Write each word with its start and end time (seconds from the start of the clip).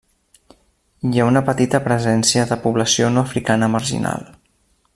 Hi 1.09 1.19
ha 1.23 1.27
una 1.31 1.43
petita 1.49 1.81
presència 1.89 2.47
de 2.53 2.57
població 2.65 3.13
no 3.19 3.25
africana 3.29 3.69
marginal. 3.75 4.27